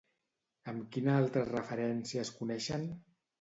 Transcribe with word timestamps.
Amb 0.71 0.87
quina 0.95 1.13
altra 1.17 1.43
referència 1.49 2.25
es 2.25 2.33
coneixen? 2.41 2.89